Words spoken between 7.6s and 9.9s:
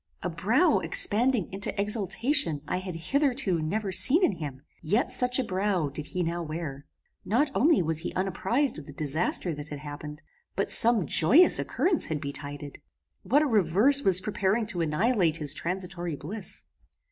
was he unapprized of the disaster that had